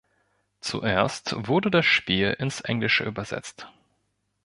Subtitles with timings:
[0.61, 3.67] Zuerst wurde das Spiel ins Englische übersetzt.